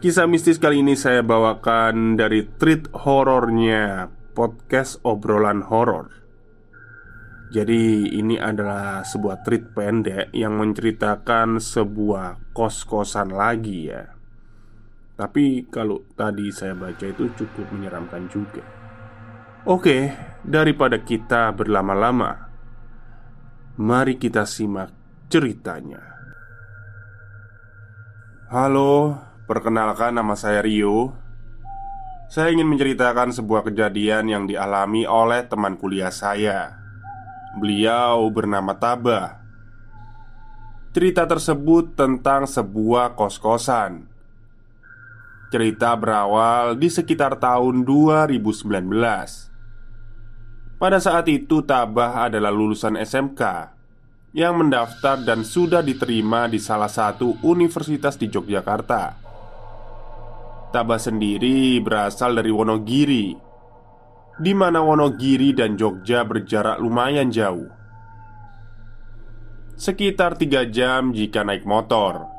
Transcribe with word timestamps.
Kisah 0.00 0.24
mistis 0.24 0.56
kali 0.56 0.80
ini 0.80 0.96
saya 0.96 1.20
bawakan 1.20 2.16
dari 2.16 2.48
treat 2.56 2.88
horornya 3.04 4.08
podcast 4.32 4.96
obrolan 5.04 5.60
horor. 5.60 6.08
Jadi 7.52 8.08
ini 8.16 8.40
adalah 8.40 9.04
sebuah 9.04 9.44
treat 9.44 9.76
pendek 9.76 10.32
yang 10.32 10.56
menceritakan 10.56 11.60
sebuah 11.60 12.56
kos-kosan 12.56 13.28
lagi 13.28 13.92
ya. 13.92 14.08
Tapi 15.20 15.68
kalau 15.68 16.00
tadi 16.16 16.48
saya 16.48 16.72
baca 16.72 17.04
itu 17.04 17.36
cukup 17.36 17.68
menyeramkan 17.68 18.24
juga. 18.32 18.64
Oke, 19.68 20.16
daripada 20.40 20.96
kita 21.04 21.52
berlama-lama, 21.52 22.48
mari 23.76 24.16
kita 24.16 24.48
simak 24.48 24.96
ceritanya. 25.28 26.00
Halo, 28.48 29.29
Perkenalkan 29.50 30.14
nama 30.14 30.38
saya 30.38 30.62
Rio. 30.62 31.10
Saya 32.30 32.54
ingin 32.54 32.70
menceritakan 32.70 33.34
sebuah 33.34 33.66
kejadian 33.66 34.30
yang 34.30 34.46
dialami 34.46 35.10
oleh 35.10 35.42
teman 35.50 35.74
kuliah 35.74 36.14
saya. 36.14 36.78
Beliau 37.58 38.30
bernama 38.30 38.78
Tabah 38.78 39.42
Cerita 40.94 41.26
tersebut 41.26 41.98
tentang 41.98 42.46
sebuah 42.46 43.18
kos-kosan. 43.18 44.06
Cerita 45.50 45.98
berawal 45.98 46.78
di 46.78 46.86
sekitar 46.86 47.34
tahun 47.42 47.82
2019 47.82 48.54
pada 50.78 51.02
saat 51.02 51.26
itu 51.26 51.66
Tabah 51.66 52.30
adalah 52.30 52.54
lulusan 52.54 52.94
SMK 52.94 53.42
yang 54.30 54.62
mendaftar 54.62 55.18
dan 55.26 55.42
sudah 55.42 55.82
diterima 55.82 56.46
di 56.46 56.62
salah 56.62 56.86
satu 56.86 57.34
universitas 57.42 58.14
di 58.14 58.30
Yogyakarta. 58.30 59.29
Tabah 60.70 61.02
sendiri 61.02 61.82
berasal 61.82 62.38
dari 62.38 62.54
Wonogiri, 62.54 63.34
di 64.38 64.52
mana 64.54 64.80
Wonogiri 64.80 65.50
dan 65.50 65.74
Jogja 65.74 66.22
berjarak 66.22 66.78
lumayan 66.78 67.28
jauh, 67.28 67.68
sekitar 69.74 70.38
tiga 70.38 70.64
jam 70.70 71.10
jika 71.10 71.42
naik 71.42 71.66
motor, 71.66 72.30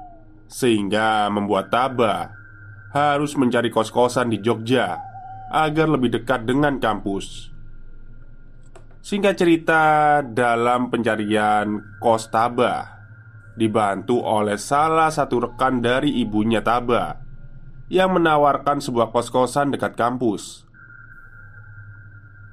sehingga 0.47 1.27
membuat 1.27 1.69
Tabah 1.69 2.31
harus 2.95 3.35
mencari 3.35 3.67
kos-kosan 3.67 4.31
di 4.31 4.39
Jogja 4.39 4.95
agar 5.51 5.91
lebih 5.91 6.15
dekat 6.15 6.47
dengan 6.47 6.79
kampus. 6.79 7.51
Singkat 9.03 9.35
cerita, 9.35 9.83
dalam 10.23 10.87
pencarian 10.87 11.97
kos 11.99 12.29
Tabah 12.31 13.01
Dibantu 13.51 14.23
oleh 14.23 14.55
salah 14.55 15.11
satu 15.11 15.51
rekan 15.51 15.83
dari 15.83 16.23
ibunya 16.23 16.63
Tabah 16.63 17.20
Yang 17.91 18.09
menawarkan 18.15 18.79
sebuah 18.79 19.11
kos-kosan 19.11 19.75
dekat 19.75 19.99
kampus. 19.99 20.63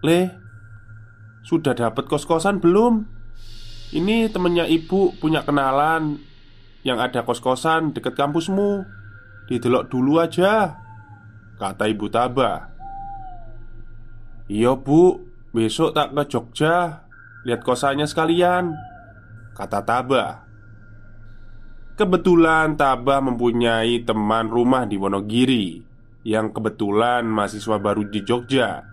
Le, 0.03 0.35
sudah 1.47 1.79
dapat 1.79 2.11
kos-kosan 2.11 2.59
belum? 2.59 3.07
Ini 3.95 4.29
temennya 4.35 4.69
ibu 4.69 5.17
punya 5.17 5.49
kenalan 5.49 6.21
Yang 6.85 6.99
ada 7.07 7.21
kos-kosan 7.23 7.95
dekat 7.95 8.19
kampusmu. 8.19 8.83
Didelok 9.47 9.89
dulu 9.89 10.19
aja 10.19 10.75
Kata 11.57 11.87
ibu 11.87 12.11
Tabah. 12.11 12.75
Iya 14.51 14.75
bu, 14.75 15.23
Besok 15.55 15.95
tak 15.95 16.13
ke 16.19 16.23
Jogja. 16.27 17.07
Lihat 17.47 17.63
kosannya 17.63 18.11
sekalian 18.11 18.75
Kata 19.55 19.87
Tabah 19.87 20.48
Kebetulan 21.99 22.79
Tabah 22.79 23.19
mempunyai 23.19 24.07
teman 24.07 24.47
rumah 24.47 24.87
di 24.87 24.95
Wonogiri 24.95 25.83
Yang 26.23 26.55
kebetulan 26.55 27.27
mahasiswa 27.27 27.75
baru 27.83 28.07
di 28.07 28.23
Jogja 28.23 28.87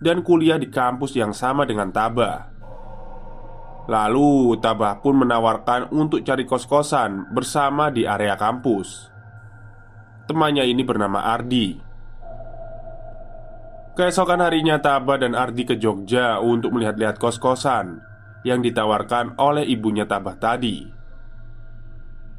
Dan 0.00 0.24
kuliah 0.24 0.56
di 0.56 0.72
kampus 0.72 1.12
yang 1.12 1.36
sama 1.36 1.68
dengan 1.68 1.92
Tabah 1.92 2.56
Lalu 3.88 4.56
Tabah 4.64 5.04
pun 5.04 5.20
menawarkan 5.20 5.92
untuk 5.92 6.24
cari 6.24 6.44
kos-kosan 6.44 7.32
bersama 7.32 7.88
di 7.88 8.04
area 8.04 8.36
kampus. 8.36 9.08
Temannya 10.28 10.68
ini 10.68 10.84
bernama 10.84 11.24
Ardi. 11.24 11.72
Keesokan 13.96 14.44
harinya 14.44 14.76
Taba 14.76 15.16
dan 15.16 15.32
Ardi 15.32 15.64
ke 15.64 15.80
Jogja 15.80 16.36
untuk 16.36 16.70
melihat-lihat 16.76 17.18
kos-kosan 17.18 17.98
Yang 18.46 18.70
ditawarkan 18.70 19.40
oleh 19.40 19.66
ibunya 19.66 20.06
Tabah 20.06 20.38
tadi 20.38 20.97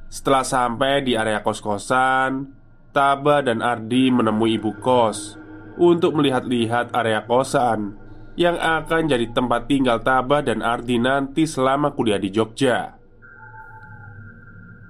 Setelah 0.10 0.42
sampai 0.42 1.06
di 1.06 1.14
area 1.14 1.46
kos-kosan 1.46 2.50
Taba 2.90 3.46
dan 3.46 3.62
Ardi 3.62 4.10
menemui 4.10 4.58
ibu 4.58 4.74
kos 4.82 5.38
Untuk 5.78 6.18
melihat-lihat 6.18 6.98
area 6.98 7.30
kosan 7.30 7.94
Yang 8.34 8.58
akan 8.58 9.02
jadi 9.06 9.30
tempat 9.30 9.70
tinggal 9.70 10.02
Taba 10.02 10.42
dan 10.42 10.66
Ardi 10.66 10.98
nanti 10.98 11.46
selama 11.46 11.94
kuliah 11.94 12.18
di 12.18 12.34
Jogja. 12.34 12.98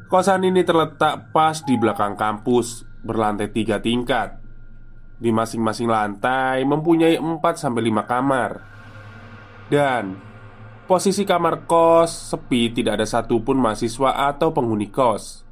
Kosan 0.08 0.48
ini 0.48 0.64
terletak 0.64 1.36
pas 1.36 1.60
di 1.68 1.76
belakang 1.76 2.16
kampus 2.16 2.88
Berlantai 3.00 3.52
tiga 3.52 3.80
tingkat. 3.80 4.40
Di 5.20 5.32
masing-masing 5.32 5.88
lantai 5.88 6.64
mempunyai 6.64 7.20
4-5 7.20 8.08
kamar. 8.08 8.52
Dan 9.72 10.29
Posisi 10.90 11.22
kamar 11.22 11.70
kos 11.70 12.34
sepi 12.34 12.74
tidak 12.74 12.98
ada 12.98 13.06
satupun 13.06 13.62
mahasiswa 13.62 14.26
atau 14.26 14.50
penghuni 14.50 14.90
kos. 14.90 15.46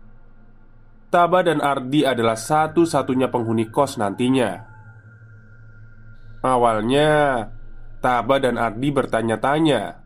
Taba 1.14 1.46
dan 1.46 1.62
Ardi 1.62 2.02
adalah 2.02 2.34
satu-satunya 2.34 3.30
penghuni 3.30 3.70
kos 3.70 4.02
nantinya. 4.02 4.66
Awalnya 6.42 7.10
Taba 8.02 8.42
dan 8.42 8.58
Ardi 8.58 8.90
bertanya-tanya 8.90 10.02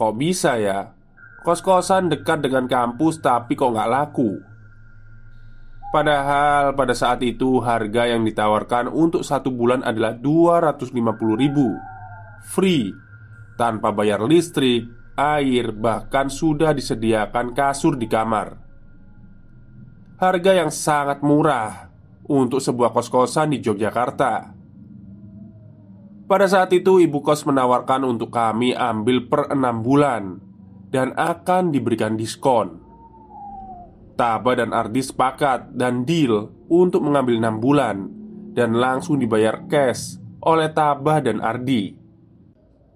Kok 0.00 0.12
bisa 0.16 0.56
ya? 0.56 0.96
Kos-kosan 1.44 2.08
dekat 2.08 2.40
dengan 2.48 2.64
kampus 2.64 3.20
tapi 3.20 3.52
kok 3.60 3.68
nggak 3.68 3.90
laku? 3.92 4.40
Padahal 5.92 6.72
pada 6.72 6.96
saat 6.96 7.20
itu 7.20 7.60
harga 7.60 8.08
yang 8.08 8.24
ditawarkan 8.24 8.88
untuk 8.88 9.28
satu 9.28 9.52
bulan 9.52 9.84
adalah 9.84 10.16
250 10.16 10.96
ribu. 11.36 11.68
Free 12.48 13.03
tanpa 13.54 13.94
bayar 13.94 14.22
listrik, 14.22 14.86
air, 15.14 15.70
bahkan 15.70 16.26
sudah 16.26 16.74
disediakan 16.74 17.54
kasur 17.54 17.94
di 17.94 18.10
kamar. 18.10 18.58
Harga 20.18 20.52
yang 20.54 20.70
sangat 20.70 21.22
murah 21.22 21.90
untuk 22.26 22.62
sebuah 22.62 22.94
kos-kosan 22.94 23.54
di 23.54 23.58
Yogyakarta. 23.62 24.54
Pada 26.24 26.46
saat 26.48 26.72
itu, 26.72 27.04
ibu 27.04 27.20
kos 27.20 27.44
menawarkan 27.44 28.08
untuk 28.08 28.32
kami 28.32 28.72
ambil 28.72 29.28
per 29.28 29.52
enam 29.52 29.84
bulan 29.84 30.40
dan 30.88 31.12
akan 31.12 31.68
diberikan 31.68 32.16
diskon. 32.16 32.80
Taba 34.14 34.54
dan 34.54 34.70
Ardi 34.70 35.02
sepakat 35.02 35.74
dan 35.74 36.06
deal 36.06 36.54
untuk 36.70 37.02
mengambil 37.02 37.42
enam 37.42 37.58
bulan 37.58 37.96
dan 38.54 38.78
langsung 38.78 39.18
dibayar 39.18 39.66
cash 39.66 40.22
oleh 40.40 40.70
Taba 40.70 41.18
dan 41.18 41.42
Ardi. 41.42 42.03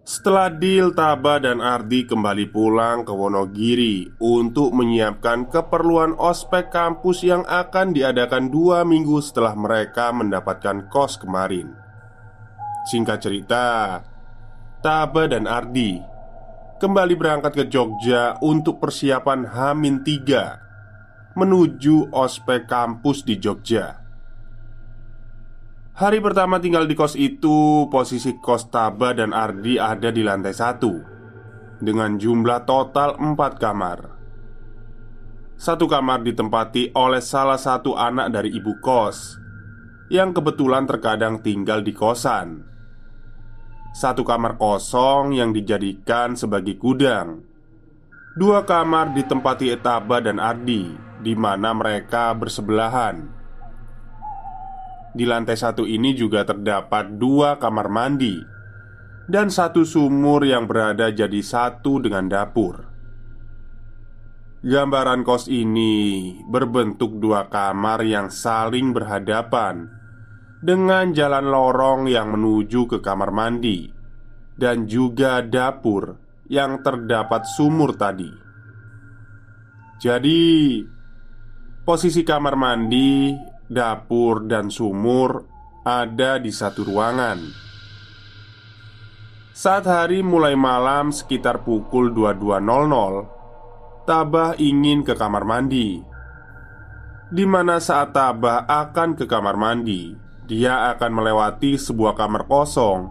Setelah 0.08 0.48
deal, 0.48 0.96
Taba 0.96 1.36
dan 1.36 1.60
Ardi 1.60 2.08
kembali 2.08 2.48
pulang 2.48 3.04
ke 3.04 3.12
Wonogiri 3.12 4.08
untuk 4.24 4.72
menyiapkan 4.72 5.52
keperluan 5.52 6.16
ospek 6.16 6.72
kampus 6.72 7.28
yang 7.28 7.44
akan 7.44 7.92
diadakan 7.92 8.48
dua 8.48 8.88
minggu 8.88 9.20
setelah 9.20 9.52
mereka 9.52 10.08
mendapatkan 10.16 10.88
kos 10.88 11.20
kemarin. 11.20 11.76
Singkat 12.88 13.18
cerita, 13.20 14.00
Taba 14.80 15.28
dan 15.28 15.44
Ardi 15.44 16.00
kembali 16.80 17.12
berangkat 17.12 17.52
ke 17.52 17.64
Jogja 17.68 18.40
untuk 18.40 18.80
persiapan 18.80 19.44
Hamin 19.44 20.08
3 20.08 21.36
menuju 21.36 22.16
ospek 22.16 22.64
kampus 22.64 23.28
di 23.28 23.36
Jogja. 23.36 24.07
Hari 25.98 26.22
pertama 26.22 26.62
tinggal 26.62 26.86
di 26.86 26.94
kos 26.94 27.18
itu, 27.18 27.90
posisi 27.90 28.38
kos 28.38 28.70
Taba 28.70 29.10
dan 29.18 29.34
Ardi 29.34 29.82
ada 29.82 30.14
di 30.14 30.22
lantai 30.22 30.54
satu. 30.54 30.94
Dengan 31.82 32.14
jumlah 32.14 32.62
total 32.70 33.18
empat 33.18 33.58
kamar. 33.58 33.98
Satu 35.58 35.90
kamar 35.90 36.22
ditempati 36.22 36.94
oleh 36.94 37.18
salah 37.18 37.58
satu 37.58 37.98
anak 37.98 38.30
dari 38.30 38.54
ibu 38.54 38.78
kos 38.78 39.42
Yang 40.06 40.38
kebetulan 40.38 40.86
terkadang 40.86 41.42
tinggal 41.42 41.82
di 41.82 41.90
kosan. 41.90 42.62
Satu 43.90 44.22
kamar 44.22 44.54
kosong 44.54 45.34
yang 45.34 45.50
dijadikan 45.50 46.38
sebagai 46.38 46.78
gudang. 46.78 47.42
Dua 48.38 48.62
kamar 48.62 49.18
ditempati 49.18 49.74
Taba 49.82 50.22
dan 50.22 50.38
Ardi 50.38 50.94
di 51.18 51.34
mana 51.34 51.74
mereka 51.74 52.30
bersebelahan 52.38 53.37
di 55.18 55.26
lantai 55.26 55.58
satu 55.58 55.82
ini 55.82 56.14
juga 56.14 56.46
terdapat 56.46 57.18
dua 57.18 57.58
kamar 57.58 57.90
mandi 57.90 58.38
dan 59.26 59.50
satu 59.50 59.82
sumur 59.82 60.46
yang 60.46 60.70
berada 60.70 61.10
jadi 61.10 61.42
satu 61.42 61.98
dengan 61.98 62.30
dapur. 62.30 62.86
Gambaran 64.62 65.26
kos 65.26 65.50
ini 65.50 66.34
berbentuk 66.46 67.18
dua 67.18 67.50
kamar 67.50 68.06
yang 68.06 68.30
saling 68.30 68.94
berhadapan 68.94 69.90
dengan 70.62 71.10
jalan 71.10 71.46
lorong 71.50 72.06
yang 72.06 72.34
menuju 72.34 72.86
ke 72.86 72.98
kamar 73.02 73.34
mandi 73.34 73.90
dan 74.54 74.86
juga 74.86 75.42
dapur 75.42 76.18
yang 76.50 76.82
terdapat 76.82 77.46
sumur 77.46 77.94
tadi. 77.94 78.30
Jadi, 79.98 80.82
posisi 81.82 82.22
kamar 82.26 82.54
mandi 82.58 83.34
dapur, 83.68 84.48
dan 84.48 84.72
sumur 84.72 85.44
ada 85.84 86.40
di 86.40 86.48
satu 86.48 86.84
ruangan. 86.88 87.68
Saat 89.58 89.90
hari 89.90 90.22
mulai 90.22 90.54
malam 90.54 91.10
sekitar 91.10 91.66
pukul 91.66 92.14
22.00 92.14 94.06
Tabah 94.06 94.54
ingin 94.54 95.02
ke 95.02 95.18
kamar 95.18 95.42
mandi. 95.42 95.98
Di 97.26 97.42
mana 97.42 97.82
saat 97.82 98.14
Tabah 98.14 98.70
akan 98.70 99.18
ke 99.18 99.26
kamar 99.26 99.58
mandi 99.58 100.14
Dia 100.46 100.94
akan 100.94 101.10
melewati 101.10 101.74
sebuah 101.74 102.14
kamar 102.14 102.46
kosong 102.46 103.10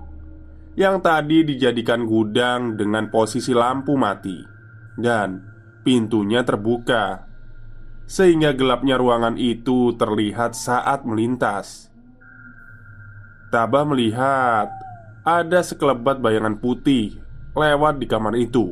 Yang 0.79 0.95
tadi 1.03 1.37
dijadikan 1.51 2.07
gudang 2.07 2.79
dengan 2.79 3.11
posisi 3.11 3.51
lampu 3.51 3.99
mati. 3.99 4.39
Dan 4.95 5.43
pintunya 5.83 6.47
terbuka 6.47 7.26
sehingga 8.07 8.55
gelapnya 8.55 8.95
ruangan 8.95 9.35
itu 9.35 9.93
terlihat 9.99 10.55
saat 10.55 11.03
melintas. 11.03 11.91
Tabah 13.51 13.83
melihat 13.83 14.71
ada 15.27 15.59
sekelebat 15.59 16.23
bayangan 16.23 16.55
putih 16.55 17.19
lewat 17.51 17.99
di 17.99 18.07
kamar 18.07 18.33
itu. 18.39 18.71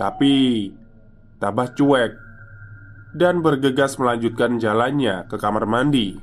Tapi 0.00 0.34
Tabah 1.36 1.68
cuek 1.76 2.12
dan 3.12 3.44
bergegas 3.44 4.00
melanjutkan 4.00 4.56
jalannya 4.56 5.28
ke 5.28 5.36
kamar 5.36 5.68
mandi. 5.68 6.16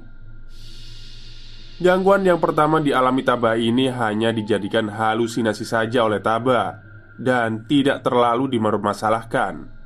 Gangguan 1.82 2.22
yang 2.22 2.38
pertama 2.38 2.78
dialami 2.78 3.26
Tabah 3.26 3.58
ini 3.58 3.90
hanya 3.90 4.30
dijadikan 4.30 4.90
halusinasi 4.90 5.66
saja 5.66 6.06
oleh 6.06 6.22
Tabah 6.22 6.78
dan 7.18 7.66
tidak 7.66 8.06
terlalu 8.06 8.50
dimermasalahkan. 8.50 9.81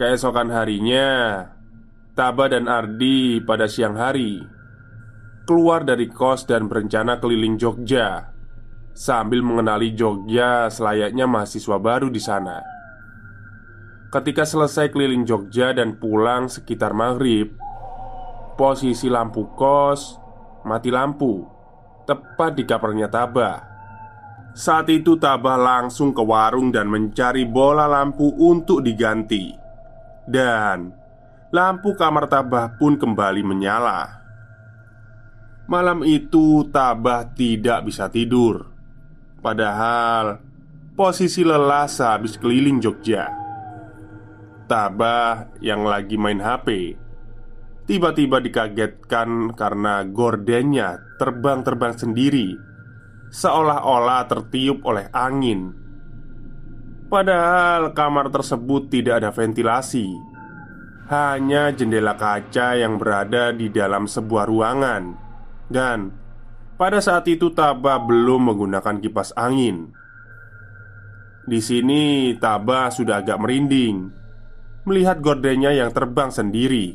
Keesokan 0.00 0.48
harinya, 0.48 1.44
Taba 2.16 2.48
dan 2.48 2.72
Ardi 2.72 3.36
pada 3.44 3.68
siang 3.68 4.00
hari 4.00 4.40
keluar 5.44 5.84
dari 5.84 6.08
kos 6.08 6.48
dan 6.48 6.72
berencana 6.72 7.20
keliling 7.20 7.60
Jogja 7.60 8.32
sambil 8.96 9.44
mengenali 9.44 9.92
Jogja 9.92 10.72
selayaknya 10.72 11.28
mahasiswa 11.28 11.76
baru 11.76 12.08
di 12.08 12.16
sana. 12.16 12.64
Ketika 14.08 14.48
selesai 14.48 14.88
keliling 14.88 15.28
Jogja 15.28 15.76
dan 15.76 16.00
pulang 16.00 16.48
sekitar 16.48 16.96
maghrib, 16.96 17.52
posisi 18.56 19.12
lampu 19.12 19.52
kos 19.52 20.16
mati 20.64 20.88
lampu 20.88 21.44
tepat 22.08 22.56
di 22.56 22.64
kamarnya 22.64 23.12
Taba. 23.12 23.52
Saat 24.56 24.88
itu 24.88 25.20
Tabah 25.20 25.60
langsung 25.60 26.16
ke 26.16 26.24
warung 26.24 26.72
dan 26.72 26.88
mencari 26.88 27.44
bola 27.44 27.84
lampu 27.84 28.32
untuk 28.40 28.80
diganti. 28.80 29.59
Dan 30.28 30.92
lampu 31.54 31.96
kamar 31.96 32.28
Tabah 32.28 32.76
pun 32.76 32.96
kembali 32.96 33.42
menyala. 33.44 34.20
Malam 35.70 36.02
itu 36.02 36.66
Tabah 36.68 37.30
tidak 37.32 37.86
bisa 37.86 38.10
tidur. 38.10 38.68
Padahal 39.40 40.42
posisi 40.98 41.46
lelah 41.46 41.86
sehabis 41.86 42.36
keliling 42.36 42.82
Jogja. 42.82 43.30
Tabah 44.66 45.50
yang 45.58 45.82
lagi 45.82 46.14
main 46.14 46.38
HP 46.38 46.94
tiba-tiba 47.90 48.38
dikagetkan 48.38 49.50
karena 49.58 50.06
gordennya 50.06 51.02
terbang-terbang 51.18 51.98
sendiri, 51.98 52.54
seolah-olah 53.34 54.30
tertiup 54.30 54.86
oleh 54.86 55.10
angin 55.10 55.74
Padahal 57.10 57.90
kamar 57.90 58.30
tersebut 58.30 58.86
tidak 58.86 59.18
ada 59.18 59.34
ventilasi. 59.34 60.14
Hanya 61.10 61.74
jendela 61.74 62.14
kaca 62.14 62.78
yang 62.78 63.02
berada 63.02 63.50
di 63.50 63.66
dalam 63.66 64.06
sebuah 64.06 64.46
ruangan. 64.46 65.18
Dan 65.66 66.14
pada 66.78 67.02
saat 67.02 67.26
itu 67.26 67.50
Taba 67.50 67.98
belum 67.98 68.54
menggunakan 68.54 69.02
kipas 69.02 69.34
angin. 69.34 69.90
Di 71.50 71.58
sini 71.58 72.30
Taba 72.38 72.94
sudah 72.94 73.26
agak 73.26 73.42
merinding. 73.42 74.14
Melihat 74.86 75.18
gordennya 75.18 75.74
yang 75.74 75.90
terbang 75.90 76.30
sendiri. 76.30 76.94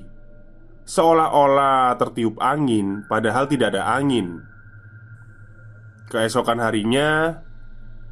Seolah-olah 0.85 1.97
tertiup 1.97 2.37
angin 2.39 3.03
Padahal 3.11 3.51
tidak 3.51 3.75
ada 3.75 3.99
angin. 3.99 4.47
Keesokan 6.07 6.63
harinya 6.63 7.41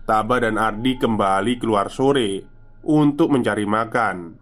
Taba 0.04 0.44
dan 0.44 0.60
Ardi 0.60 1.00
kembali 1.00 1.64
keluar 1.64 1.88
sore 1.88 2.44
untuk 2.84 3.32
mencari 3.32 3.64
makan. 3.64 4.36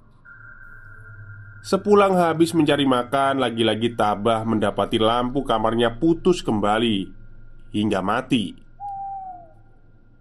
Sepulang 1.61 2.17
habis 2.17 2.57
mencari 2.57 2.89
makan, 2.89 3.37
lagi-lagi 3.37 3.93
Tabah 3.93 4.41
mendapati 4.41 4.97
lampu 4.97 5.45
kamarnya 5.45 6.01
putus 6.01 6.41
kembali 6.41 7.05
hingga 7.77 8.01
mati. 8.01 8.57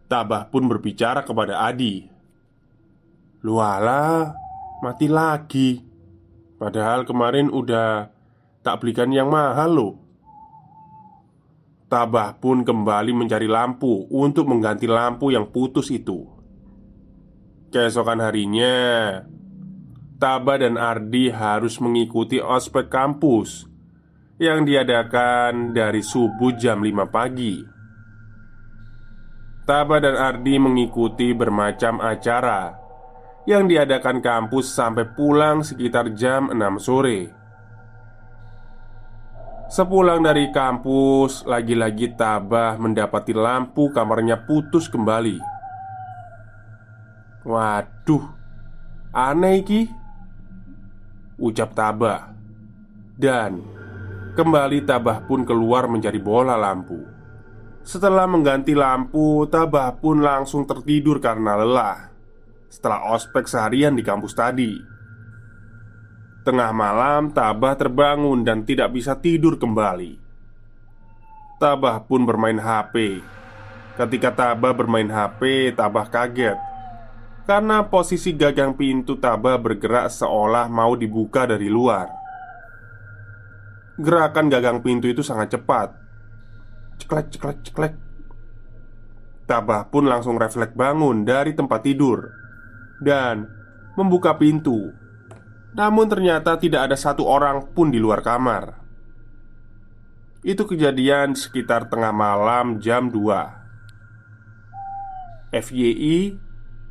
Tabah 0.04 0.52
pun 0.52 0.68
berbicara 0.68 1.24
kepada 1.24 1.64
Adi. 1.64 2.04
Luala, 3.40 4.36
mati 4.84 5.08
lagi. 5.08 5.80
Padahal 6.60 7.08
kemarin 7.08 7.48
udah 7.48 8.12
tak 8.60 8.84
belikan 8.84 9.08
yang 9.08 9.32
mahal 9.32 9.70
loh. 9.72 9.94
Tabah 11.90 12.38
pun 12.38 12.62
kembali 12.62 13.10
mencari 13.10 13.50
lampu 13.50 14.06
untuk 14.14 14.46
mengganti 14.46 14.86
lampu 14.86 15.34
yang 15.34 15.50
putus 15.50 15.90
itu. 15.90 16.22
Keesokan 17.74 18.22
harinya, 18.22 18.78
Tabah 20.22 20.62
dan 20.62 20.78
Ardi 20.78 21.34
harus 21.34 21.82
mengikuti 21.82 22.38
ospek 22.38 22.86
kampus 22.86 23.66
yang 24.38 24.62
diadakan 24.62 25.74
dari 25.74 26.00
subuh 26.00 26.54
jam 26.54 26.80
5 26.80 27.10
pagi. 27.10 27.60
Taba 29.68 30.02
dan 30.02 30.18
Ardi 30.18 30.58
mengikuti 30.58 31.30
bermacam 31.30 32.02
acara 32.02 32.74
yang 33.46 33.70
diadakan 33.70 34.18
kampus 34.18 34.72
sampai 34.74 35.14
pulang 35.14 35.62
sekitar 35.62 36.10
jam 36.16 36.50
6 36.50 36.58
sore. 36.82 37.39
Sepulang 39.70 40.26
dari 40.26 40.50
kampus, 40.50 41.46
lagi-lagi 41.46 42.18
Tabah 42.18 42.74
mendapati 42.74 43.30
lampu 43.30 43.94
kamarnya 43.94 44.42
putus 44.42 44.90
kembali. 44.90 45.38
Waduh, 47.46 48.24
aneh 49.14 49.62
ki 49.62 49.86
Ucap 51.38 51.70
Tabah. 51.70 52.34
Dan 53.14 53.62
Kembali 54.34 54.82
Tabah 54.82 55.22
pun 55.22 55.46
keluar 55.46 55.86
mencari 55.86 56.18
bola 56.18 56.58
lampu. 56.58 57.06
Setelah 57.86 58.26
mengganti 58.26 58.74
lampu 58.74 59.46
Tabah 59.46 59.94
pun 60.02 60.18
langsung 60.18 60.66
tertidur 60.66 61.22
karena 61.22 61.54
lelah. 61.54 62.10
Setelah 62.66 63.14
ospek 63.14 63.46
seharian 63.46 63.94
di 63.94 64.02
kampus 64.02 64.34
tadi 64.34 64.98
Tengah 66.40 66.72
malam 66.72 67.30
Tabah 67.36 67.76
terbangun 67.76 68.40
dan 68.44 68.64
tidak 68.64 68.96
bisa 68.96 69.16
tidur 69.18 69.60
kembali 69.60 70.16
Tabah 71.60 72.04
pun 72.08 72.24
bermain 72.24 72.56
HP 72.56 73.20
Ketika 74.00 74.32
Tabah 74.32 74.72
bermain 74.72 75.08
HP 75.08 75.72
Tabah 75.76 76.08
kaget 76.08 76.70
karena 77.50 77.82
posisi 77.82 78.30
gagang 78.38 78.78
pintu 78.78 79.18
Tabah 79.18 79.58
bergerak 79.58 80.06
seolah 80.06 80.70
mau 80.70 80.94
dibuka 80.94 81.50
dari 81.50 81.66
luar. 81.66 82.06
Gerakan 83.98 84.46
gagang 84.46 84.78
pintu 84.86 85.10
itu 85.10 85.26
sangat 85.26 85.58
cepat. 85.58 85.90
Ceklek, 87.02 87.26
ceklek, 87.34 87.58
ceklek. 87.66 87.94
Tabah 89.50 89.90
pun 89.90 90.06
langsung 90.06 90.38
refleks 90.38 90.78
bangun 90.78 91.26
dari 91.26 91.50
tempat 91.58 91.82
tidur 91.82 92.30
dan 93.02 93.50
membuka 93.98 94.38
pintu. 94.38 94.94
Namun 95.70 96.10
ternyata 96.10 96.58
tidak 96.58 96.90
ada 96.90 96.98
satu 96.98 97.22
orang 97.22 97.70
pun 97.70 97.94
di 97.94 98.02
luar 98.02 98.26
kamar. 98.26 98.74
Itu 100.42 100.66
kejadian 100.66 101.36
sekitar 101.36 101.92
tengah 101.92 102.10
malam 102.10 102.80
jam 102.80 103.12
2 103.12 105.52
FYI 105.52 106.40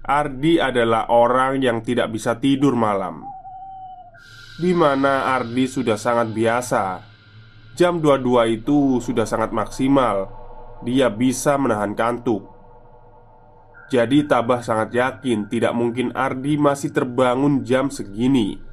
Ardi 0.06 0.62
adalah 0.62 1.10
orang 1.12 1.60
yang 1.60 1.84
tidak 1.84 2.14
bisa 2.14 2.40
tidur 2.40 2.78
malam. 2.78 3.26
Di 4.60 4.72
mana 4.72 5.36
Ardi 5.36 5.68
sudah 5.68 6.00
sangat 6.00 6.32
biasa. 6.32 7.04
Jam 7.76 8.00
22 8.04 8.60
itu 8.60 9.00
sudah 9.00 9.24
sangat 9.24 9.56
maksimal. 9.56 10.28
Dia 10.84 11.08
bisa 11.12 11.60
menahan 11.60 11.96
kantuk. 11.96 12.48
Jadi 13.90 14.28
Tabah 14.30 14.62
sangat 14.62 14.94
yakin 14.94 15.50
tidak 15.50 15.74
mungkin 15.74 16.14
Ardi 16.14 16.60
masih 16.60 16.94
terbangun 16.94 17.66
jam 17.66 17.90
segini 17.90 18.69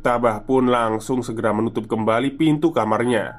Tabah 0.00 0.48
pun 0.48 0.72
langsung 0.72 1.20
segera 1.20 1.52
menutup 1.52 1.84
kembali 1.84 2.40
pintu 2.40 2.72
kamarnya 2.72 3.36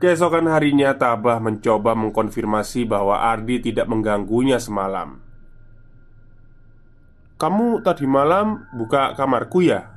Keesokan 0.00 0.48
harinya 0.48 0.96
Tabah 0.96 1.36
mencoba 1.36 1.92
mengkonfirmasi 1.92 2.88
bahwa 2.88 3.20
Ardi 3.20 3.60
tidak 3.60 3.84
mengganggunya 3.84 4.56
semalam 4.56 5.20
Kamu 7.36 7.84
tadi 7.84 8.08
malam 8.08 8.64
buka 8.72 9.12
kamarku 9.12 9.68
ya? 9.68 9.92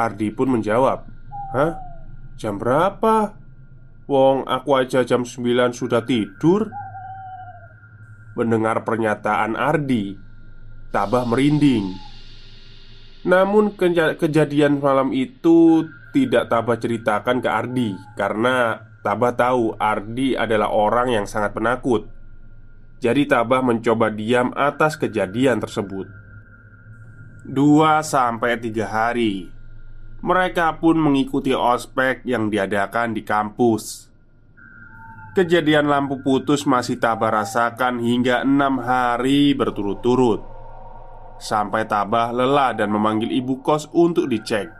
Ardi 0.00 0.32
pun 0.32 0.56
menjawab 0.56 1.04
Hah? 1.52 1.76
Jam 2.40 2.56
berapa? 2.56 3.36
Wong 4.08 4.48
aku 4.48 4.70
aja 4.80 5.04
jam 5.04 5.28
9 5.28 5.76
sudah 5.76 6.00
tidur 6.08 6.72
Mendengar 8.32 8.80
pernyataan 8.88 9.60
Ardi 9.60 10.16
Tabah 10.88 11.28
merinding 11.28 12.11
Namun 13.22 13.78
kejadian 14.18 14.82
malam 14.82 15.14
itu 15.14 15.86
tidak 16.10 16.50
Tabah 16.50 16.78
ceritakan 16.78 17.38
ke 17.38 17.48
Ardi 17.48 17.90
karena 18.18 18.82
Tabah 19.02 19.34
tahu 19.34 19.74
Ardi 19.78 20.34
adalah 20.34 20.70
orang 20.70 21.10
yang 21.10 21.26
sangat 21.26 21.54
penakut. 21.54 22.06
Jadi 23.02 23.26
Tabah 23.26 23.62
mencoba 23.62 24.10
diam 24.14 24.54
atas 24.54 24.94
kejadian 24.94 25.58
tersebut. 25.58 26.06
Dua 27.42 28.06
sampai 28.06 28.54
tiga 28.62 28.86
hari 28.86 29.50
Mereka 30.22 30.78
pun 30.78 30.94
mengikuti 30.94 31.50
ospek 31.50 32.22
yang 32.22 32.54
diadakan 32.54 33.18
di 33.18 33.26
kampus 33.26 34.06
Kejadian 35.34 35.90
lampu 35.90 36.22
putus 36.22 36.62
masih 36.70 37.02
Tabah 37.02 37.42
rasakan 37.42 37.98
hingga 37.98 38.46
enam 38.46 38.78
hari 38.78 39.58
berturut-turut 39.58 40.51
Sampai 41.42 41.90
Tabah 41.90 42.30
lelah 42.30 42.70
dan 42.70 42.94
memanggil 42.94 43.34
ibu 43.34 43.58
kos 43.66 43.90
untuk 43.90 44.30
dicek. 44.30 44.70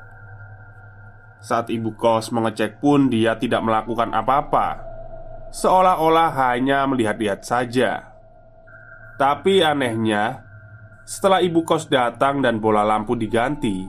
Saat 1.42 1.74
ibu 1.74 1.98
kos 1.98 2.30
mengecek 2.30 2.78
pun 2.78 3.10
dia 3.10 3.34
tidak 3.34 3.66
melakukan 3.66 4.14
apa-apa. 4.14 4.78
Seolah-olah 5.50 6.30
hanya 6.38 6.86
melihat-lihat 6.86 7.42
saja. 7.42 8.14
Tapi 9.18 9.58
anehnya 9.66 10.46
Setelah 11.02 11.42
ibu 11.42 11.66
kos 11.66 11.90
datang 11.90 12.38
dan 12.38 12.62
bola 12.62 12.86
lampu 12.86 13.18
diganti 13.18 13.82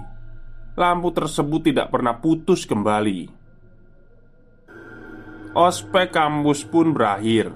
Lampu 0.74 1.14
tersebut 1.14 1.70
tidak 1.70 1.94
pernah 1.94 2.18
putus 2.18 2.66
kembali. 2.66 3.30
Ospek 5.54 6.10
kampus 6.10 6.66
pun 6.66 6.90
berakhir. 6.90 7.54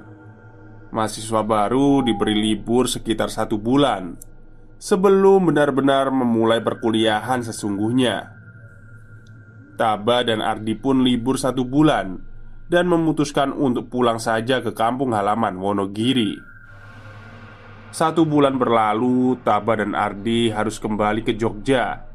Mahasiswa 0.93 1.41
baru 1.41 2.05
diberi 2.05 2.37
libur 2.37 2.85
sekitar 2.85 3.33
satu 3.33 3.57
bulan 3.57 4.36
Sebelum 4.77 5.49
benar-benar 5.49 6.13
memulai 6.13 6.61
perkuliahan 6.61 7.41
sesungguhnya. 7.41 8.37
Taba 9.73 10.21
dan 10.21 10.37
Ardi 10.37 10.77
pun 10.77 11.05
libur 11.05 11.37
satu 11.37 11.61
bulan 11.61 12.17
Dan 12.65 12.89
memutuskan 12.89 13.53
untuk 13.53 13.93
pulang 13.93 14.17
saja 14.17 14.61
ke 14.61 14.73
kampung 14.73 15.17
halaman 15.17 15.57
Wonogiri. 15.57 16.37
Satu 17.89 18.29
bulan 18.29 18.61
berlalu 18.61 19.41
Taba 19.41 19.81
dan 19.81 19.97
Ardi 19.97 20.53
harus 20.53 20.77
kembali 20.77 21.25
ke 21.25 21.33
Jogja 21.33 22.05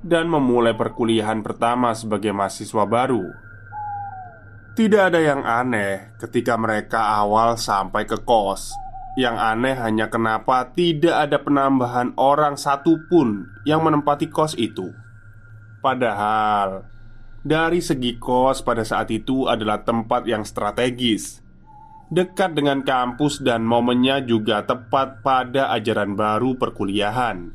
Dan 0.00 0.32
memulai 0.32 0.72
perkuliahan 0.72 1.44
pertama 1.44 1.92
sebagai 1.92 2.32
mahasiswa 2.32 2.84
baru. 2.88 3.28
Tidak 4.72 5.02
ada 5.12 5.20
yang 5.20 5.44
aneh 5.44 6.16
ketika 6.16 6.56
mereka 6.56 7.12
awal 7.20 7.60
sampai 7.60 8.08
ke 8.08 8.16
kos 8.24 8.79
Yang 9.18 9.36
aneh 9.42 9.74
hanya 9.74 10.06
kenapa 10.06 10.70
tidak 10.70 11.26
ada 11.26 11.42
penambahan 11.42 12.14
orang 12.14 12.54
satupun 12.54 13.50
yang 13.66 13.82
menempati 13.82 14.30
kos 14.30 14.54
itu. 14.54 14.94
Padahal 15.82 16.86
dari 17.42 17.82
segi 17.82 18.20
kos 18.22 18.62
pada 18.62 18.86
saat 18.86 19.10
itu 19.10 19.50
adalah 19.50 19.82
tempat 19.82 20.30
yang 20.30 20.46
strategis. 20.46 21.42
Dekat 22.10 22.54
dengan 22.54 22.82
kampus 22.86 23.42
dan 23.42 23.66
momennya 23.66 24.22
juga 24.22 24.62
tepat 24.66 25.22
pada 25.22 25.74
ajaran 25.74 26.14
baru 26.14 26.58
perkuliahan. 26.58 27.54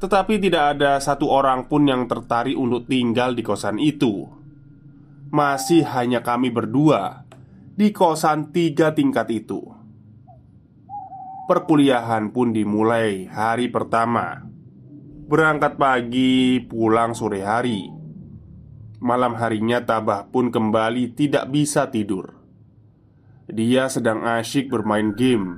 Tetapi 0.00 0.34
tidak 0.40 0.76
ada 0.76 0.96
satu 1.00 1.28
orang 1.28 1.68
pun 1.68 1.88
yang 1.88 2.08
tertarik 2.08 2.56
untuk 2.56 2.88
tinggal 2.88 3.32
di 3.32 3.44
kosan 3.44 3.80
itu. 3.80 4.28
Masih 5.28 5.84
hanya 5.84 6.24
kami 6.24 6.48
berdua 6.48 7.28
Di 7.76 7.92
kosan 7.92 8.48
tiga 8.48 8.96
tingkat 8.96 9.28
itu 9.28 9.77
Perkuliahan 11.48 12.28
pun 12.28 12.52
dimulai 12.52 13.24
hari 13.24 13.72
pertama 13.72 14.36
Berangkat 15.32 15.80
pagi, 15.80 16.60
pulang 16.60 17.16
sore 17.16 17.40
hari. 17.40 17.88
Malam 19.00 19.32
harinya 19.32 19.80
Tabah 19.80 20.28
pun 20.28 20.52
kembali 20.52 21.16
tidak 21.16 21.48
bisa 21.48 21.88
tidur. 21.88 22.36
Dia 23.48 23.88
sedang 23.88 24.28
asyik 24.28 24.68
bermain 24.68 25.16
game. 25.16 25.56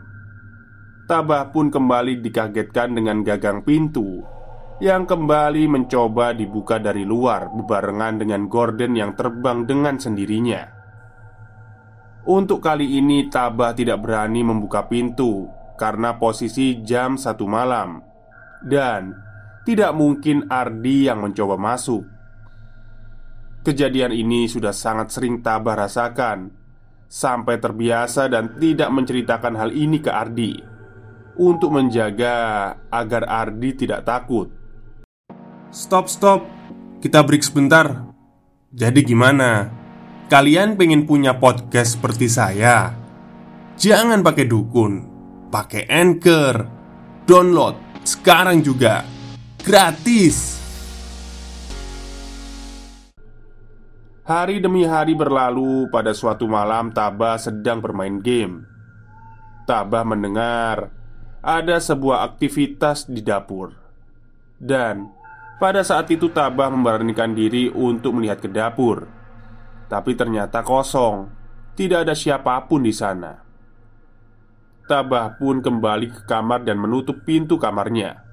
Tabah 1.11 1.51
pun 1.51 1.75
kembali 1.75 2.23
dikagetkan 2.23 2.95
dengan 2.95 3.27
gagang 3.27 3.67
pintu 3.67 4.23
yang 4.79 5.11
kembali 5.11 5.67
mencoba 5.67 6.39
dibuka 6.39 6.79
dari 6.79 7.03
luar 7.03 7.51
bebarengan 7.51 8.23
dengan 8.23 8.47
gorden 8.47 8.95
yang 8.95 9.19
terbang 9.19 9.67
dengan 9.67 9.99
sendirinya. 9.99 10.63
Untuk 12.31 12.63
kali 12.63 12.95
ini 12.95 13.27
Tabah 13.27 13.75
tidak 13.75 14.07
berani 14.07 14.47
membuka 14.47 14.87
pintu 14.87 15.59
karena 15.81 16.21
posisi 16.21 16.85
jam 16.85 17.17
satu 17.17 17.49
malam 17.49 18.05
dan 18.61 19.17
tidak 19.65 19.97
mungkin 19.97 20.45
Ardi 20.53 21.09
yang 21.09 21.25
mencoba 21.25 21.57
masuk. 21.57 22.05
Kejadian 23.61 24.13
ini 24.17 24.49
sudah 24.49 24.73
sangat 24.73 25.13
sering 25.13 25.45
Tabah 25.45 25.85
rasakan 25.85 26.49
Sampai 27.13 27.61
terbiasa 27.61 28.25
dan 28.33 28.57
tidak 28.57 28.89
menceritakan 28.89 29.53
hal 29.53 29.71
ini 29.77 30.01
ke 30.01 30.09
Ardi 30.09 30.57
Untuk 31.37 31.69
menjaga 31.77 32.73
agar 32.89 33.29
Ardi 33.29 33.77
tidak 33.77 34.09
takut 34.09 34.49
Stop, 35.69 36.09
stop 36.09 36.49
Kita 37.05 37.21
break 37.21 37.45
sebentar 37.45 38.09
Jadi 38.73 39.05
gimana? 39.05 39.69
Kalian 40.33 40.81
pengen 40.81 41.05
punya 41.05 41.37
podcast 41.37 42.01
seperti 42.01 42.33
saya? 42.33 42.97
Jangan 43.77 44.23
pakai 44.25 44.47
dukun, 44.49 45.10
pakai 45.51 45.91
Anchor. 45.91 46.57
Download 47.27 47.75
sekarang 48.07 48.63
juga. 48.63 49.03
Gratis. 49.61 50.57
Hari 54.25 54.63
demi 54.63 54.87
hari 54.87 55.19
berlalu 55.19 55.91
pada 55.91 56.15
suatu 56.15 56.47
malam 56.47 56.95
Tabah 56.95 57.35
sedang 57.35 57.83
bermain 57.83 58.23
game 58.23 58.63
Tabah 59.67 60.07
mendengar 60.07 60.95
ada 61.43 61.83
sebuah 61.83 62.23
aktivitas 62.31 63.11
di 63.11 63.27
dapur 63.27 63.75
Dan 64.55 65.11
pada 65.59 65.83
saat 65.83 66.15
itu 66.15 66.31
Tabah 66.31 66.71
memberanikan 66.71 67.35
diri 67.35 67.67
untuk 67.75 68.23
melihat 68.23 68.39
ke 68.39 68.47
dapur 68.47 69.11
Tapi 69.91 70.15
ternyata 70.15 70.63
kosong 70.63 71.27
Tidak 71.75 72.07
ada 72.07 72.15
siapa 72.15 72.55
pun 72.71 72.87
di 72.87 72.95
sana 72.95 73.50
Tabah 74.91 75.39
pun 75.39 75.63
kembali 75.63 76.11
ke 76.11 76.21
kamar 76.27 76.67
dan 76.67 76.83
menutup 76.83 77.23
pintu 77.23 77.63
kamarnya. 77.63 78.27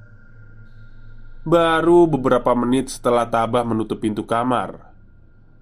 Baru 1.46 2.10
beberapa 2.10 2.58
menit 2.58 2.90
setelah 2.92 3.30
Tabah 3.30 3.64
menutup 3.64 4.04
pintu 4.04 4.28
kamar 4.28 4.90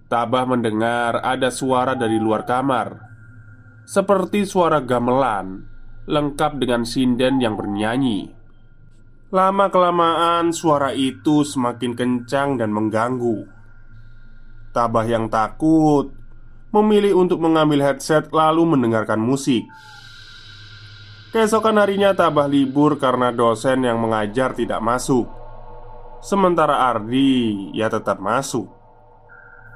Tabah 0.09 0.47
mendengar 0.49 1.21
ada 1.21 1.53
suara 1.53 1.93
dari 1.93 2.17
luar 2.17 2.41
kamar 2.41 3.05
Seperti 3.85 4.49
suara 4.49 4.81
gamelan 4.81 5.61
Lengkap 6.09 6.57
dengan 6.57 6.89
sinden 6.89 7.37
yang 7.37 7.53
bernyanyi. 7.53 8.33
Lama-kelamaan 9.29 10.49
suara 10.49 10.89
itu 10.89 11.45
semakin 11.45 11.93
kencang 11.93 12.57
dan 12.57 12.73
mengganggu. 12.73 13.45
Tabah 14.73 15.05
yang 15.05 15.29
takut 15.29 16.09
Memilih 16.73 17.13
untuk 17.13 17.45
mengambil 17.45 17.85
headset 17.85 18.33
lalu 18.33 18.73
mendengarkan 18.73 19.21
musik 19.21 19.69
Keesokan 21.35 21.75
harinya 21.83 22.15
Tabah 22.15 22.47
libur 22.47 22.95
karena 22.95 23.27
dosen 23.27 23.83
yang 23.83 23.99
mengajar 23.99 24.55
tidak 24.55 24.79
masuk. 24.79 25.27
Sementara 26.23 26.87
Ardi 26.87 27.75
ya 27.75 27.91
tetap 27.91 28.23
masuk. 28.23 28.71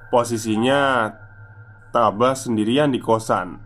Posisinya 0.07 1.11
Tabah 1.91 2.39
sendirian 2.39 2.95
di 2.95 3.03
kosan. 3.03 3.59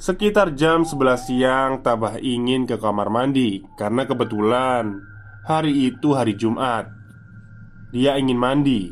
Sekitar 0.00 0.56
jam 0.56 0.88
11 0.88 1.20
siang 1.20 1.70
Tabah 1.84 2.16
ingin 2.16 2.64
ke 2.64 2.80
kamar 2.80 3.12
mandi 3.12 3.66
Karena 3.76 4.08
kebetulan 4.08 5.04
Hari 5.44 5.92
itu 5.92 6.16
hari 6.16 6.32
Jumat. 6.32 6.88
Dia 7.92 8.16
ingin 8.16 8.40
mandi. 8.40 8.88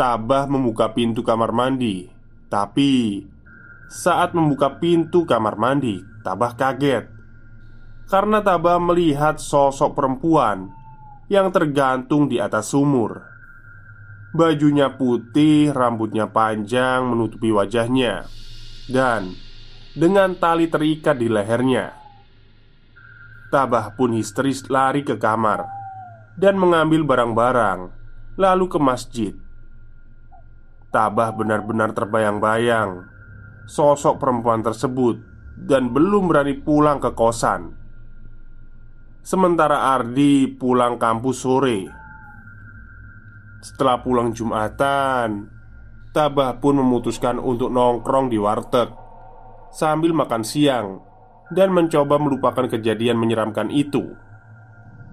Tabah 0.00 0.48
membuka 0.48 0.96
pintu 0.96 1.20
kamar 1.20 1.52
mandi 1.52 2.08
Tapi 2.48 3.20
Saat 3.92 4.32
membuka 4.32 4.80
pintu 4.80 5.28
kamar 5.28 5.60
mandi 5.60 6.11
Tabah 6.22 6.54
kaget. 6.54 7.10
Karena 8.06 8.38
Tabah 8.42 8.78
melihat 8.78 9.38
sosok 9.42 9.98
perempuan 9.98 10.70
Yang 11.26 11.58
tergantung 11.58 12.30
di 12.30 12.38
atas 12.38 12.70
sumur. 12.70 13.24
Bajunya 14.32 14.96
putih, 14.96 15.76
rambutnya 15.76 16.30
panjang 16.30 17.04
menutupi 17.04 17.52
wajahnya. 17.52 18.24
Dan 18.88 19.36
dengan 19.92 20.32
tali 20.38 20.72
terikat 20.72 21.20
di 21.20 21.28
lehernya. 21.28 21.92
Tabah 23.52 23.92
pun 23.92 24.16
histeris 24.16 24.64
lari 24.72 25.04
ke 25.04 25.20
kamar 25.20 25.68
Dan 26.40 26.56
mengambil 26.56 27.04
barang-barang 27.04 27.80
Lalu 28.40 28.64
ke 28.72 28.78
masjid. 28.80 29.36
Tabah 30.88 31.36
benar-benar 31.36 31.92
terbayang-bayang 31.92 33.04
Sosok 33.68 34.16
perempuan 34.16 34.64
tersebut 34.64 35.31
Dan 35.56 35.92
belum 35.92 36.32
berani 36.32 36.58
pulang 36.58 36.98
ke 36.98 37.12
kosan 37.12 37.72
Sementara 39.22 39.94
Ardi 39.94 40.50
pulang 40.50 40.98
kampus 40.98 41.36
sore 41.46 42.02
setelah 43.62 44.02
pulang 44.02 44.34
Jumatan, 44.34 45.46
Tabah 46.10 46.58
pun 46.58 46.82
memutuskan 46.82 47.38
untuk 47.38 47.70
nongkrong 47.70 48.26
di 48.26 48.36
warteg 48.36 48.90
sambil 49.70 50.10
makan 50.10 50.42
siang 50.42 50.98
dan 51.54 51.70
mencoba 51.70 52.18
melupakan 52.18 52.66
kejadian 52.66 53.16
menyeramkan 53.22 53.70
itu. 53.70 54.18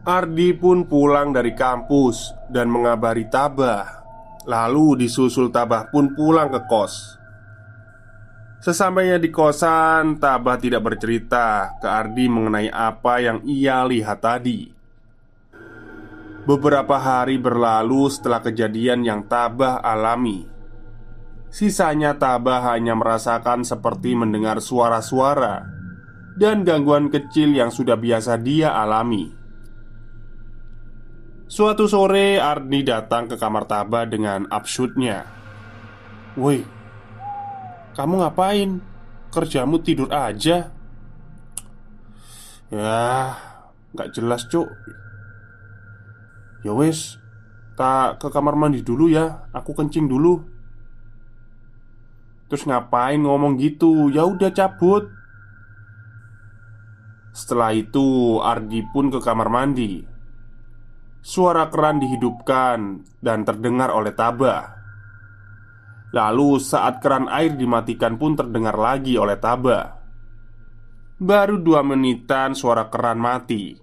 Ardi 0.02 0.58
pun 0.58 0.90
pulang 0.90 1.30
dari 1.30 1.54
kampus 1.54 2.34
dan 2.50 2.74
mengabari 2.74 3.30
Tabah. 3.30 4.02
Lalu 4.50 5.06
disusul 5.06 5.54
Tabah 5.54 5.94
pun 5.94 6.18
pulang 6.18 6.50
ke 6.50 6.66
kos. 6.66 7.19
Sesampainya 8.60 9.16
di 9.16 9.32
kosan, 9.32 10.20
Tabah 10.20 10.60
tidak 10.60 10.84
bercerita 10.84 11.80
ke 11.80 11.88
Ardi 11.88 12.28
mengenai 12.28 12.68
apa 12.68 13.24
yang 13.24 13.40
ia 13.48 13.88
lihat 13.88 14.20
tadi. 14.20 14.68
Beberapa 16.44 17.00
hari 17.00 17.40
berlalu 17.40 18.12
setelah 18.12 18.44
kejadian 18.44 19.08
yang 19.08 19.24
Tabah 19.32 19.80
alami. 19.80 20.44
Sisanya 21.48 22.20
Tabah 22.20 22.76
hanya 22.76 23.00
merasakan 23.00 23.64
seperti 23.64 24.20
mendengar 24.20 24.60
suara-suara 24.60 25.64
dan 26.36 26.68
gangguan 26.68 27.08
kecil 27.08 27.56
yang 27.56 27.72
sudah 27.72 27.96
biasa 27.96 28.36
dia 28.44 28.76
alami. 28.76 29.32
Suatu 31.48 31.88
sore 31.88 32.44
Arni 32.44 32.84
datang 32.84 33.32
ke 33.32 33.40
kamar 33.40 33.66
Tabah 33.66 34.06
dengan 34.06 34.46
absurdnya. 34.52 35.26
"Woi, 36.38 36.79
kamu 38.00 38.24
ngapain? 38.24 38.80
Kerjamu 39.36 39.84
tidur 39.84 40.08
aja?" 40.08 40.72
Ya, 42.72 43.36
nggak 43.92 44.14
jelas 44.14 44.46
cuk 44.46 44.70
Ya 46.60 46.76
wes, 46.76 47.16
tak 47.80 48.20
ke 48.20 48.28
kamar 48.28 48.60
mandi 48.60 48.84
dulu 48.84 49.08
ya. 49.08 49.48
Aku 49.56 49.72
kencing 49.72 50.12
dulu. 50.12 50.44
Terus 52.52 52.68
ngapain 52.68 53.22
ngomong 53.22 53.56
gitu? 53.56 54.12
Ya 54.12 54.28
udah 54.28 54.52
cabut. 54.52 55.08
Setelah 57.32 57.72
itu, 57.72 58.38
Ardi 58.44 58.84
pun 58.92 59.08
ke 59.08 59.24
kamar 59.24 59.48
mandi. 59.48 60.04
Suara 61.24 61.72
keran 61.72 62.04
dihidupkan 62.04 63.08
dan 63.24 63.48
terdengar 63.48 63.96
oleh 63.96 64.12
Tabah. 64.12 64.79
Lalu, 66.10 66.58
saat 66.58 67.02
keran 67.06 67.30
air 67.30 67.54
dimatikan 67.54 68.18
pun 68.18 68.34
terdengar 68.34 68.74
lagi 68.74 69.14
oleh 69.14 69.38
Tabah. 69.38 70.02
Baru 71.20 71.62
dua 71.62 71.86
menitan 71.86 72.58
suara 72.58 72.90
keran 72.90 73.22
mati. 73.22 73.78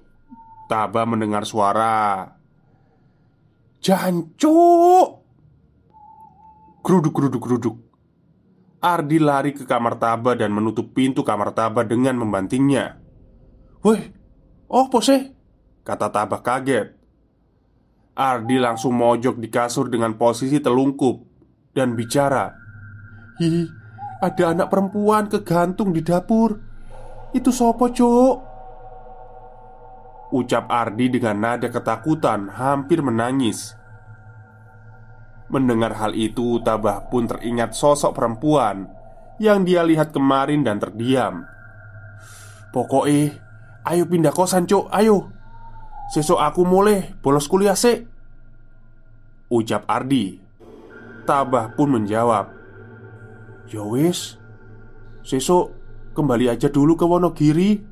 Tabah 0.66 1.06
mendengar 1.06 1.46
suara 1.46 2.26
Jancuk! 3.78 5.22
Geruduk 6.82 7.14
geruduk 7.14 7.42
geruduk 7.46 7.76
Ardi 8.82 9.18
lari 9.22 9.54
ke 9.54 9.62
kamar 9.62 9.98
Taba 9.98 10.34
dan 10.34 10.50
menutup 10.50 10.90
pintu 10.90 11.22
kamar 11.22 11.54
Taba 11.54 11.82
dengan 11.82 12.18
membantingnya. 12.18 12.98
Woi, 13.82 13.98
oh 14.70 14.86
pose 14.90 15.34
Kata 15.86 16.10
Taba 16.10 16.42
kaget. 16.42 16.98
Ardi 18.16 18.56
langsung 18.58 18.94
mojok 18.98 19.38
di 19.38 19.46
kasur 19.46 19.86
dengan 19.86 20.18
posisi 20.18 20.58
telungkup 20.58 21.35
Dan 21.76 21.92
bicara 21.92 22.56
Hi, 23.36 23.68
ada 24.24 24.56
anak 24.56 24.72
perempuan 24.72 25.28
kegantung 25.28 25.92
di 25.92 26.00
dapur. 26.00 26.56
Itu 27.36 27.52
sopo 27.52 27.92
cok 27.92 28.36
Ucap 30.32 30.72
Ardi 30.72 31.12
dengan 31.12 31.36
nada 31.36 31.68
ketakutan 31.68 32.48
hampir 32.48 33.04
menangis. 33.04 33.76
Mendengar 35.52 36.00
hal 36.00 36.16
itu 36.16 36.64
Tabah 36.64 37.12
pun 37.12 37.28
teringat 37.28 37.76
sosok 37.76 38.18
perempuan 38.18 38.90
Yang 39.36 39.58
dia 39.68 39.84
lihat 39.84 40.16
kemarin 40.16 40.64
dan 40.64 40.80
terdiam. 40.80 41.44
Pokoknya 42.72 43.36
Ayo 43.86 44.08
pindah 44.08 44.34
kosan 44.34 44.66
cok, 44.66 44.90
ayo. 44.96 45.30
Sesok 46.10 46.40
aku 46.40 46.64
mulai 46.64 47.14
bolos 47.20 47.46
kuliah 47.46 47.76
sih 47.76 48.00
Ucap 49.52 49.86
Ardi 49.86 50.45
Tabah 51.26 51.74
pun 51.74 51.98
menjawab 51.98 52.54
Yowis 53.66 54.38
ya 54.38 54.46
Sesok 55.26 55.74
kembali 56.14 56.54
aja 56.54 56.70
dulu 56.70 56.94
ke 56.94 57.02
Wonogiri. 57.02 57.82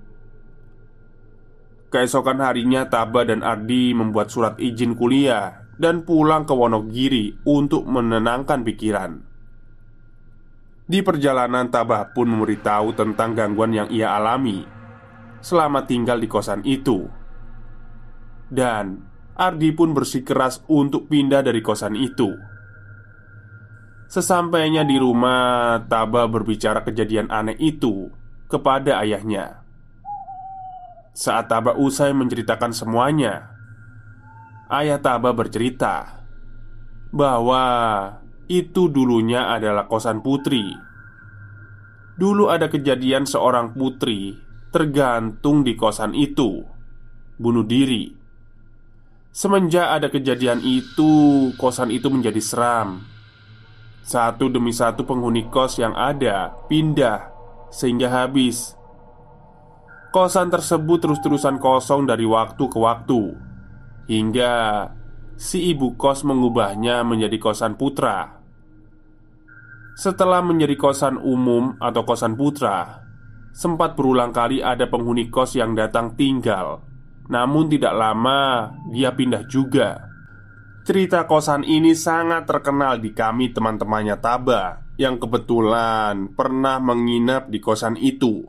Keesokan 1.91 2.39
harinya 2.39 2.87
Taba 2.87 3.27
dan 3.27 3.43
Ardi 3.43 3.91
membuat 3.91 4.31
surat 4.31 4.55
izin 4.63 4.95
kuliah 4.95 5.67
Dan 5.75 6.07
pulang 6.07 6.47
ke 6.47 6.55
Wonogiri 6.55 7.43
untuk 7.43 7.91
menenangkan 7.91 8.63
pikiran. 8.63 9.19
Di 10.87 11.03
perjalanan 11.03 11.75
Tabah 11.75 12.15
pun 12.15 12.31
memberitahu 12.31 12.95
tentang 12.95 13.35
gangguan 13.35 13.75
yang 13.75 13.91
ia 13.91 14.15
alami 14.15 14.63
Selama 15.43 15.83
tinggal 15.91 16.23
di 16.23 16.31
kosan 16.31 16.63
itu. 16.63 17.11
Dan 18.47 19.03
Ardi 19.35 19.75
pun 19.75 19.91
bersikeras 19.91 20.63
untuk 20.71 21.11
pindah 21.11 21.43
dari 21.43 21.59
kosan 21.59 21.99
itu 21.99 22.54
Sesampainya 24.15 24.87
di 24.87 24.95
rumah, 24.95 25.83
Taba 25.91 26.31
berbicara 26.31 26.87
kejadian 26.87 27.35
aneh 27.35 27.59
itu 27.59 28.15
kepada 28.47 29.03
ayahnya. 29.03 29.67
Saat 31.11 31.51
Taba 31.51 31.75
usai 31.75 32.15
menceritakan 32.15 32.71
semuanya, 32.71 33.51
ayah 34.71 35.03
Taba 35.03 35.35
bercerita 35.35 36.23
bahwa 37.11 37.67
itu 38.47 38.87
dulunya 38.87 39.51
adalah 39.51 39.91
kosan 39.91 40.23
putri. 40.23 40.63
Dulu 42.15 42.55
ada 42.55 42.71
kejadian 42.71 43.27
seorang 43.27 43.75
putri 43.75 44.39
tergantung 44.71 45.67
di 45.67 45.75
kosan 45.75 46.15
itu, 46.15 46.63
bunuh 47.35 47.67
diri. 47.67 48.15
Semenjak 49.35 49.91
ada 49.91 50.07
kejadian 50.07 50.63
itu, 50.63 51.51
kosan 51.59 51.91
itu 51.91 52.07
menjadi 52.07 52.39
seram. 52.39 53.14
Satu 54.05 54.53
demi 54.53 54.69
satu 54.69 55.09
penghuni 55.09 55.49
kos 55.49 55.81
yang 55.81 55.97
ada 55.97 56.53
pindah 56.69 57.33
sehingga 57.73 58.13
habis. 58.13 58.77
Kosan 60.13 60.53
tersebut 60.53 61.01
terus-terusan 61.01 61.57
kosong 61.57 62.05
dari 62.05 62.29
waktu 62.29 62.69
ke 62.69 62.79
waktu 62.79 63.33
hingga 64.07 64.53
si 65.41 65.73
ibu 65.73 65.97
kos 65.97 66.23
mengubahnya 66.23 67.01
menjadi 67.01 67.41
kosan 67.41 67.81
putra. 67.81 68.45
Setelah 69.97 70.45
menjadi 70.45 70.77
kosan 70.77 71.17
umum 71.17 71.81
atau 71.81 72.05
kosan 72.05 72.37
putra, 72.37 73.01
sempat 73.57 73.97
berulang 73.97 74.37
kali 74.37 74.61
ada 74.61 74.85
penghuni 74.85 75.33
kos 75.33 75.57
yang 75.57 75.73
datang 75.73 76.13
tinggal. 76.13 76.85
Namun 77.33 77.73
tidak 77.73 77.97
lama 77.97 78.69
dia 78.93 79.17
pindah 79.17 79.49
juga. 79.49 80.14
Cerita 80.85 81.25
kosan 81.25 81.65
ini 81.65 81.97
sangat 81.97 82.45
terkenal 82.45 83.01
di 83.01 83.17
kami 83.17 83.57
teman-temannya 83.57 84.21
Taba 84.21 84.85
yang 85.01 85.17
kebetulan 85.17 86.29
pernah 86.37 86.77
menginap 86.77 87.49
di 87.49 87.57
kosan 87.57 87.97
itu. 87.97 88.45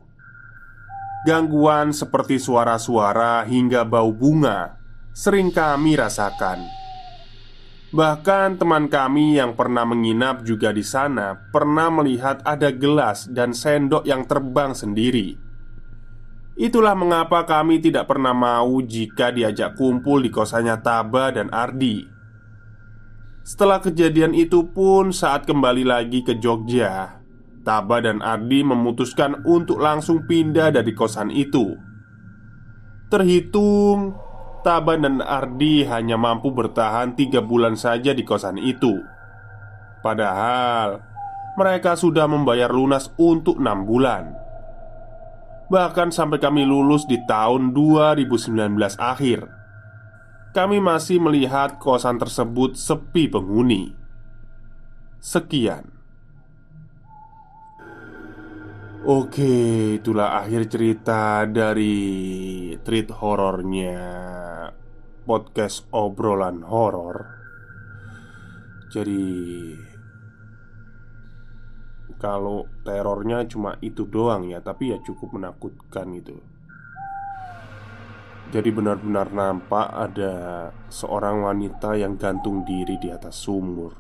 Gangguan 1.24 1.96
seperti 1.96 2.36
suara-suara 2.36 3.48
hingga 3.48 3.88
bau 3.88 4.12
bunga 4.12 4.76
sering 5.16 5.48
kami 5.48 5.96
rasakan. 5.96 6.60
Bahkan 7.96 8.60
teman 8.60 8.92
kami 8.92 9.40
yang 9.40 9.56
pernah 9.56 9.88
menginap 9.88 10.44
juga 10.44 10.76
di 10.76 10.84
sana 10.84 11.40
pernah 11.56 11.88
melihat 11.88 12.44
ada 12.44 12.68
gelas 12.68 13.32
dan 13.32 13.56
sendok 13.56 14.04
yang 14.04 14.28
terbang 14.28 14.76
sendiri. 14.76 15.40
Itulah 16.60 17.00
mengapa 17.00 17.48
kami 17.48 17.80
tidak 17.80 18.12
pernah 18.12 18.36
mau 18.36 18.84
jika 18.84 19.32
diajak 19.32 19.80
kumpul 19.80 20.20
di 20.20 20.28
kosannya 20.28 20.84
Taba 20.84 21.32
dan 21.32 21.48
Ardi. 21.56 22.15
Setelah 23.46 23.78
kejadian 23.78 24.34
itu 24.34 24.74
pun 24.74 25.14
saat 25.14 25.46
kembali 25.46 25.86
lagi 25.86 26.26
ke 26.26 26.42
Jogja, 26.42 27.22
Taba 27.62 28.02
dan 28.02 28.26
Ardi 28.26 28.66
memutuskan 28.66 29.46
untuk 29.46 29.78
langsung 29.78 30.26
pindah 30.26 30.74
dari 30.74 30.90
kosan 30.98 31.30
itu. 31.30 31.78
Terhitung 33.14 34.18
Taban 34.66 35.06
dan 35.06 35.22
Ardi 35.22 35.86
hanya 35.86 36.18
mampu 36.18 36.50
bertahan 36.50 37.14
tiga 37.14 37.38
bulan 37.38 37.78
saja 37.78 38.18
di 38.18 38.26
kosan 38.26 38.58
itu. 38.58 38.98
Padahal 40.02 41.06
mereka 41.54 41.94
sudah 41.94 42.26
membayar 42.26 42.74
lunas 42.74 43.14
untuk 43.14 43.62
enam 43.62 43.86
bulan. 43.86 44.34
Bahkan 45.70 46.10
sampai 46.10 46.42
kami 46.42 46.66
lulus 46.66 47.06
di 47.06 47.22
tahun 47.30 47.78
2019 47.78 48.58
akhir 48.98 49.55
Kami 50.56 50.80
masih 50.80 51.20
melihat 51.20 51.84
kosan 51.84 52.16
tersebut 52.16 52.80
sepi 52.80 53.28
penghuni 53.28 53.92
Sekian 55.20 55.92
Oke, 59.06 60.00
itulah 60.02 60.42
akhir 60.42 60.72
cerita 60.72 61.46
dari 61.46 62.74
treat 62.82 63.12
horornya 63.14 64.02
podcast 65.28 65.86
obrolan 65.94 66.66
horor. 66.66 67.18
Jadi 68.90 69.22
kalau 72.18 72.66
terornya 72.82 73.46
cuma 73.46 73.78
itu 73.84 74.10
doang 74.10 74.50
ya, 74.50 74.64
tapi 74.66 74.90
ya 74.90 74.98
cukup 75.06 75.38
menakutkan 75.38 76.10
itu. 76.10 76.55
Jadi 78.54 78.70
benar-benar 78.70 79.34
nampak 79.34 79.90
ada 79.90 80.34
seorang 80.88 81.44
wanita 81.44 81.98
yang 81.98 82.16
gantung 82.16 82.62
diri 82.62 82.96
di 83.02 83.10
atas 83.10 83.42
sumur. 83.42 83.94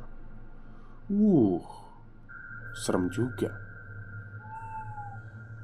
Uh, 1.09 1.61
serem 2.77 3.09
juga. 3.09 3.51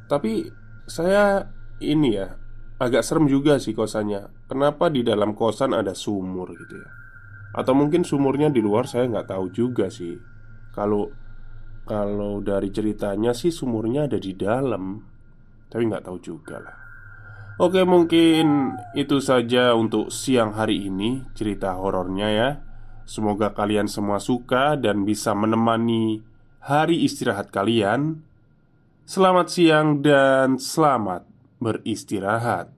Tapi 0.10 0.50
saya 0.90 1.46
ini 1.80 2.20
ya 2.20 2.36
agak 2.82 3.06
serem 3.06 3.30
juga 3.30 3.62
sih 3.62 3.72
kosannya. 3.72 4.50
Kenapa 4.50 4.90
di 4.90 5.06
dalam 5.06 5.38
kosan 5.38 5.72
ada 5.78 5.94
sumur 5.94 6.52
gitu 6.52 6.76
ya? 6.76 6.90
Atau 7.56 7.78
mungkin 7.78 8.02
sumurnya 8.04 8.52
di 8.52 8.60
luar 8.60 8.90
saya 8.90 9.08
nggak 9.08 9.30
tahu 9.32 9.46
juga 9.54 9.88
sih. 9.88 10.18
Kalau 10.76 11.08
kalau 11.86 12.40
dari 12.40 12.72
ceritanya 12.72 13.36
sih 13.36 13.52
sumurnya 13.52 14.08
ada 14.08 14.20
di 14.20 14.36
dalam, 14.36 15.00
tapi 15.68 15.84
nggak 15.88 16.08
tahu 16.08 16.18
juga 16.20 16.58
lah. 16.60 16.81
Oke 17.60 17.84
mungkin 17.84 18.78
itu 18.96 19.20
saja 19.20 19.76
untuk 19.76 20.14
siang 20.14 20.56
hari 20.56 20.88
ini 20.88 21.26
cerita 21.36 21.76
horornya 21.76 22.28
ya. 22.32 22.50
Semoga 23.04 23.52
kalian 23.52 23.92
semua 23.92 24.24
suka 24.24 24.80
dan 24.80 25.04
bisa 25.04 25.36
menemani 25.36 26.24
hari 26.64 27.04
istirahat 27.04 27.52
kalian 27.52 28.24
Selamat 29.12 29.52
siang 29.52 30.00
dan 30.00 30.56
selamat 30.56 31.28
beristirahat. 31.60 32.72